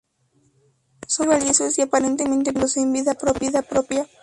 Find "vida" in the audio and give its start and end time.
2.91-3.13